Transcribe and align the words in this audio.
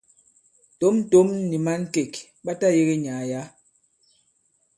Tǒm-tǒm 0.79 1.27
nì̀ 1.49 1.57
mǎŋkèk 1.65 2.13
ɓa 2.45 2.51
tayēge 2.59 2.95
nyàà 3.03 3.23
yǎ. 3.31 3.41